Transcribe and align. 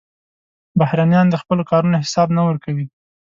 بهرنیان 0.79 1.27
د 1.29 1.35
خپلو 1.41 1.63
کارونو 1.71 2.01
حساب 2.03 2.27
نه 2.37 2.41
ورکوي. 2.47 2.85